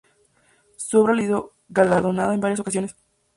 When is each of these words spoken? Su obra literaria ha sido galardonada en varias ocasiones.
Su 0.77 0.99
obra 1.01 1.13
literaria 1.13 1.37
ha 1.37 1.41
sido 1.49 1.53
galardonada 1.67 2.33
en 2.33 2.41
varias 2.41 2.59
ocasiones. 2.59 2.95